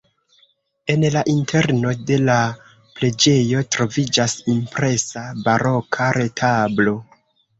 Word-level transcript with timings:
En 0.93 1.03
la 1.15 1.21
interno 1.33 1.91
de 2.11 2.15
la 2.29 2.37
preĝejo 2.99 3.61
troviĝas 3.75 4.35
impresa 4.55 5.23
baroka 5.43 6.09
retablo. 6.19 6.97